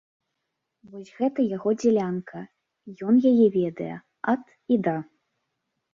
[0.93, 2.39] Вось гэта яго дзялянка,
[3.11, 3.91] ён яе ведае
[4.37, 4.43] ад
[4.77, 4.97] і да.